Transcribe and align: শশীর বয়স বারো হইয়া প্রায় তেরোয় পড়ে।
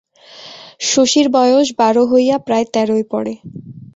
শশীর 0.83 1.25
বয়স 1.35 1.67
বারো 1.79 2.03
হইয়া 2.05 2.35
প্রায় 2.47 2.65
তেরোয় 2.73 3.05
পড়ে। 3.11 3.33